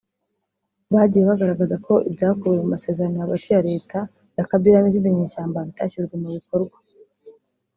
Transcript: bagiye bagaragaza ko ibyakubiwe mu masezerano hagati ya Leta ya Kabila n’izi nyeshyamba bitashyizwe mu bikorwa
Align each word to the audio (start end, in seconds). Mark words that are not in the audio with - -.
bagiye 0.93 1.23
bagaragaza 1.29 1.75
ko 1.85 1.93
ibyakubiwe 2.09 2.55
mu 2.63 2.67
masezerano 2.73 3.15
hagati 3.23 3.47
ya 3.53 3.63
Leta 3.69 3.99
ya 4.37 4.47
Kabila 4.49 4.77
n’izi 4.81 5.13
nyeshyamba 5.17 5.67
bitashyizwe 5.67 6.13
mu 6.21 6.29
bikorwa 6.37 6.77